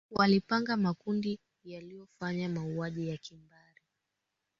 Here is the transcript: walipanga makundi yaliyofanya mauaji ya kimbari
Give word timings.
walipanga 0.11 0.77
makundi 0.77 1.39
yaliyofanya 1.63 2.49
mauaji 2.49 3.07
ya 3.09 3.17
kimbari 3.17 3.81